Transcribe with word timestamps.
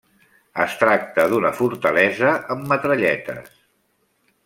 Es 0.63 0.77
tracta 0.83 1.27
d'una 1.35 1.53
fortalesa 1.59 2.35
amb 2.57 2.67
Metralletes. 2.75 3.57